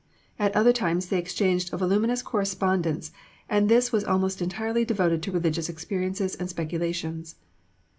At 0.39 0.55
other 0.55 0.73
times 0.73 1.09
they 1.09 1.19
exchanged 1.19 1.71
a 1.71 1.77
voluminous 1.77 2.23
correspondence, 2.23 3.11
and 3.47 3.69
this 3.69 3.91
was 3.91 4.03
almost 4.03 4.41
entirely 4.41 4.83
devoted 4.83 5.21
to 5.21 5.31
religious 5.31 5.69
experiences 5.69 6.33
and 6.33 6.49
speculations. 6.49 7.35